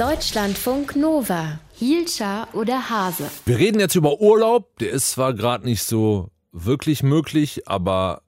[0.00, 1.60] Deutschlandfunk Nova.
[1.74, 3.30] Hielscher oder Hase?
[3.44, 4.78] Wir reden jetzt über Urlaub.
[4.78, 8.22] Der ist zwar gerade nicht so wirklich möglich, aber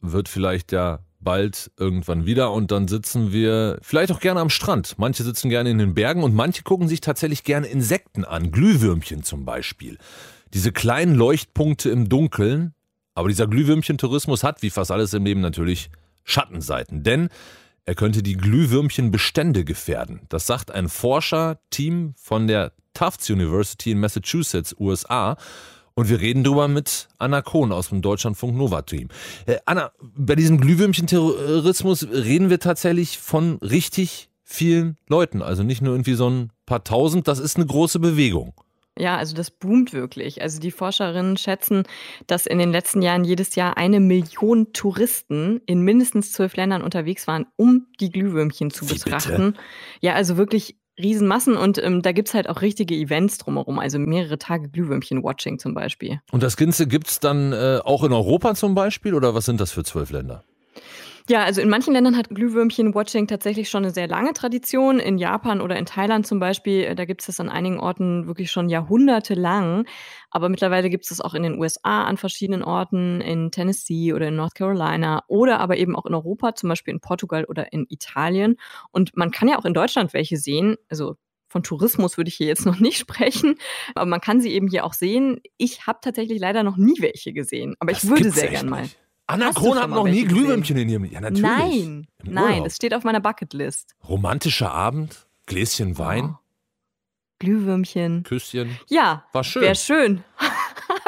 [0.00, 4.96] wird vielleicht ja bald irgendwann wieder und dann sitzen wir vielleicht auch gerne am Strand.
[4.98, 9.22] Manche sitzen gerne in den Bergen und manche gucken sich tatsächlich gerne Insekten an, Glühwürmchen
[9.22, 9.98] zum Beispiel.
[10.52, 12.74] Diese kleinen Leuchtpunkte im Dunkeln.
[13.14, 15.90] Aber dieser Glühwürmchen-Tourismus hat, wie fast alles im Leben natürlich,
[16.24, 17.04] Schattenseiten.
[17.04, 17.28] Denn
[17.86, 20.22] er könnte die Glühwürmchenbestände gefährden.
[20.28, 25.36] Das sagt ein Forscherteam von der Tufts University in Massachusetts, USA.
[25.94, 29.08] Und wir reden drüber mit Anna Kohn aus dem Deutschlandfunk Nova Team.
[29.46, 35.40] Äh, Anna, bei diesem Glühwürmchen-Terrorismus reden wir tatsächlich von richtig vielen Leuten.
[35.40, 38.54] Also nicht nur irgendwie so ein paar tausend, das ist eine große Bewegung.
[38.98, 40.40] Ja, also das boomt wirklich.
[40.40, 41.82] Also die Forscherinnen schätzen,
[42.28, 47.26] dass in den letzten Jahren jedes Jahr eine Million Touristen in mindestens zwölf Ländern unterwegs
[47.26, 49.52] waren, um die Glühwürmchen zu Wie betrachten.
[49.52, 49.64] bitte?
[50.00, 54.38] Ja, also wirklich Riesenmassen und ähm, da gibt's halt auch richtige Events drumherum, also mehrere
[54.38, 56.20] Tage Glühwürmchen-Watching zum Beispiel.
[56.30, 59.72] Und das Ganze gibt's dann äh, auch in Europa zum Beispiel oder was sind das
[59.72, 60.44] für zwölf Länder?
[61.26, 64.98] Ja, also in manchen Ländern hat Glühwürmchen-Watching tatsächlich schon eine sehr lange Tradition.
[64.98, 68.26] In Japan oder in Thailand zum Beispiel, äh, da gibt es das an einigen Orten
[68.26, 69.86] wirklich schon jahrhundertelang.
[70.30, 74.28] Aber mittlerweile gibt es das auch in den USA an verschiedenen Orten, in Tennessee oder
[74.28, 77.86] in North Carolina oder aber eben auch in Europa, zum Beispiel in Portugal oder in
[77.88, 78.56] Italien.
[78.90, 80.76] Und man kann ja auch in Deutschland welche sehen.
[80.90, 81.16] Also
[81.48, 83.54] von Tourismus würde ich hier jetzt noch nicht sprechen,
[83.94, 85.40] aber man kann sie eben hier auch sehen.
[85.56, 88.90] Ich habe tatsächlich leider noch nie welche gesehen, aber Das ich würde sehr gern mal.
[89.26, 90.24] Anna schon hat noch nie?
[90.24, 91.42] Glühwürmchen in ihrem Ja, natürlich.
[91.42, 93.94] Nein, nein, das steht auf meiner Bucketlist.
[94.08, 96.38] Romantischer Abend, Gläschen Wein, Oh.
[97.38, 98.22] Glühwürmchen.
[98.22, 98.78] Küsschen.
[98.88, 99.62] Ja, War schön.
[99.62, 100.24] wäre schön.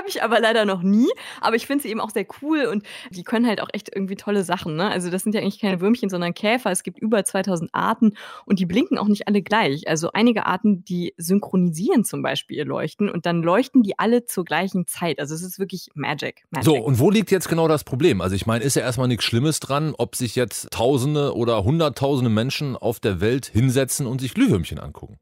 [0.07, 1.09] Habe ich aber leider noch nie.
[1.41, 4.15] Aber ich finde sie eben auch sehr cool und die können halt auch echt irgendwie
[4.15, 4.77] tolle Sachen.
[4.77, 4.89] Ne?
[4.89, 6.71] Also das sind ja eigentlich keine Würmchen, sondern Käfer.
[6.71, 8.13] Es gibt über 2000 Arten
[8.45, 9.89] und die blinken auch nicht alle gleich.
[9.89, 14.45] Also einige Arten, die synchronisieren zum Beispiel ihr Leuchten und dann leuchten die alle zur
[14.45, 15.19] gleichen Zeit.
[15.19, 16.45] Also es ist wirklich Magic.
[16.51, 16.67] Magic.
[16.67, 18.21] So, und wo liegt jetzt genau das Problem?
[18.21, 22.31] Also ich meine, ist ja erstmal nichts Schlimmes dran, ob sich jetzt Tausende oder Hunderttausende
[22.31, 25.19] Menschen auf der Welt hinsetzen und sich Glühwürmchen angucken.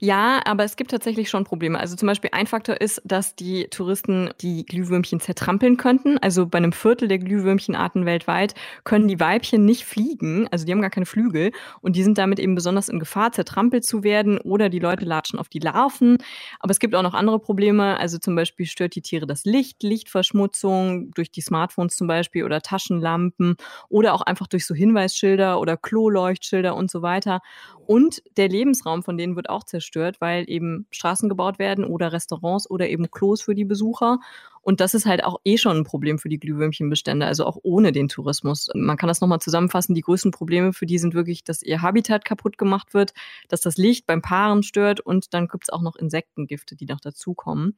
[0.00, 1.78] Ja, aber es gibt tatsächlich schon Probleme.
[1.78, 6.18] Also zum Beispiel ein Faktor ist, dass die Touristen die Glühwürmchen zertrampeln könnten.
[6.18, 10.46] Also bei einem Viertel der Glühwürmchenarten weltweit können die Weibchen nicht fliegen.
[10.50, 13.84] Also die haben gar keine Flügel und die sind damit eben besonders in Gefahr, zertrampelt
[13.84, 16.18] zu werden oder die Leute latschen auf die Larven.
[16.60, 17.98] Aber es gibt auch noch andere Probleme.
[17.98, 22.60] Also zum Beispiel stört die Tiere das Licht, Lichtverschmutzung durch die Smartphones zum Beispiel oder
[22.60, 23.56] Taschenlampen
[23.88, 27.40] oder auch einfach durch so Hinweisschilder oder Kloleuchtschilder und so weiter.
[27.86, 32.68] Und der Lebensraum von denen wird auch zerstört, weil eben Straßen gebaut werden oder Restaurants
[32.68, 34.20] oder eben Klos für die Besucher.
[34.64, 37.92] Und das ist halt auch eh schon ein Problem für die Glühwürmchenbestände, also auch ohne
[37.92, 38.70] den Tourismus.
[38.74, 39.94] Man kann das nochmal zusammenfassen.
[39.94, 43.12] Die größten Probleme für die sind wirklich, dass ihr Habitat kaputt gemacht wird,
[43.48, 47.76] dass das Licht beim Paaren stört und dann gibt's auch noch Insektengifte, die noch dazukommen.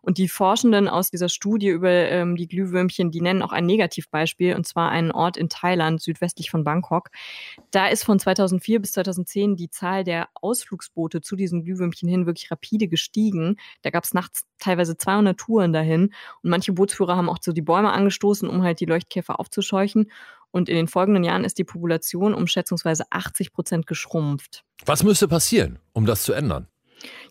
[0.00, 4.54] Und die Forschenden aus dieser Studie über ähm, die Glühwürmchen, die nennen auch ein Negativbeispiel,
[4.54, 7.10] und zwar einen Ort in Thailand, südwestlich von Bangkok.
[7.72, 12.48] Da ist von 2004 bis 2010 die Zahl der Ausflugsboote zu diesen Glühwürmchen hin wirklich
[12.52, 13.56] rapide gestiegen.
[13.82, 17.92] Da gab's nachts teilweise 200 Touren dahin und manche Bootsführer haben auch so die Bäume
[17.92, 20.10] angestoßen, um halt die Leuchtkäfer aufzuscheuchen.
[20.50, 24.64] Und in den folgenden Jahren ist die Population um schätzungsweise 80 Prozent geschrumpft.
[24.86, 26.68] Was müsste passieren, um das zu ändern?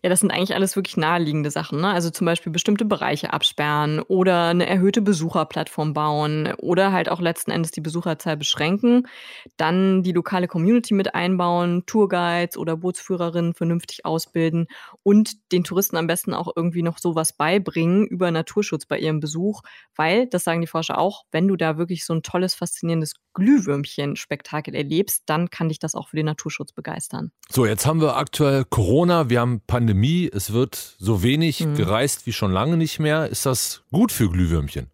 [0.02, 1.80] Ja, das sind eigentlich alles wirklich naheliegende Sachen.
[1.80, 1.88] Ne?
[1.88, 7.50] Also zum Beispiel bestimmte Bereiche absperren oder eine erhöhte Besucherplattform bauen oder halt auch letzten
[7.50, 9.08] Endes die Besucherzahl beschränken.
[9.56, 14.66] Dann die lokale Community mit einbauen, Tourguides oder Bootsführerinnen vernünftig ausbilden
[15.02, 19.62] und den Touristen am besten auch irgendwie noch sowas beibringen über Naturschutz bei ihrem Besuch.
[19.96, 24.74] Weil, das sagen die Forscher auch, wenn du da wirklich so ein tolles, faszinierendes Glühwürmchen-Spektakel
[24.74, 27.30] erlebst, dann kann dich das auch für den Naturschutz begeistern.
[27.48, 29.87] So, jetzt haben wir aktuell Corona, wir haben Pandemie,
[30.32, 31.74] es wird so wenig Mhm.
[31.76, 33.28] gereist wie schon lange nicht mehr.
[33.28, 34.86] Ist das gut für Glühwürmchen?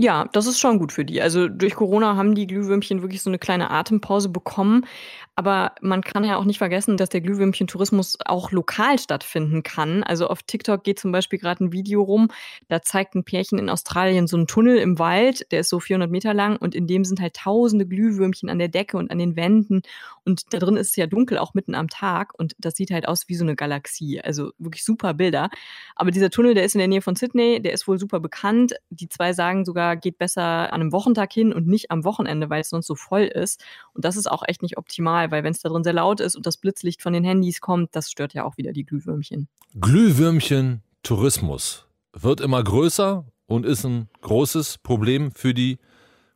[0.00, 1.20] Ja, das ist schon gut für die.
[1.20, 4.86] Also durch Corona haben die Glühwürmchen wirklich so eine kleine Atempause bekommen.
[5.34, 10.02] Aber man kann ja auch nicht vergessen, dass der Glühwürmchen-Tourismus auch lokal stattfinden kann.
[10.04, 12.28] Also auf TikTok geht zum Beispiel gerade ein Video rum,
[12.68, 16.10] da zeigt ein Pärchen in Australien so einen Tunnel im Wald, der ist so 400
[16.10, 19.36] Meter lang und in dem sind halt tausende Glühwürmchen an der Decke und an den
[19.36, 19.82] Wänden.
[20.24, 22.34] Und da drin ist es ja dunkel, auch mitten am Tag.
[22.36, 24.20] Und das sieht halt aus wie so eine Galaxie.
[24.20, 25.48] Also wirklich super Bilder.
[25.96, 28.74] Aber dieser Tunnel, der ist in der Nähe von Sydney, der ist wohl super bekannt.
[28.90, 32.60] Die zwei sagen sogar, geht besser an einem Wochentag hin und nicht am Wochenende, weil
[32.60, 33.64] es sonst so voll ist.
[33.94, 36.36] Und das ist auch echt nicht optimal, weil wenn es da drin sehr laut ist
[36.36, 39.48] und das Blitzlicht von den Handys kommt, das stört ja auch wieder die Glühwürmchen.
[39.80, 45.78] Glühwürmchen-Tourismus wird immer größer und ist ein großes Problem für die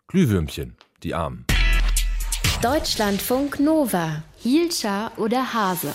[0.09, 1.47] Glühwürmchen, die Armen.
[2.63, 4.23] Deutschlandfunk Nova.
[4.39, 5.93] Hielscher oder Hase?